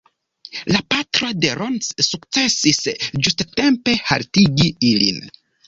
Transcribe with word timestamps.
La 0.69 0.79
patro 0.93 1.29
de 1.43 1.51
Ron 1.59 1.75
sukcesis 2.07 2.81
ĝustatempe 2.95 3.97
haltigi 4.09 4.75
ilin. 4.93 5.25